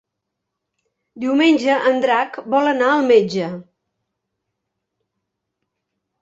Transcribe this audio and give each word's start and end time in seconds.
Diumenge 1.23 1.75
en 1.89 2.01
Drac 2.05 2.39
vol 2.53 2.71
anar 2.71 2.87
al 2.95 3.05
metge. 3.11 3.51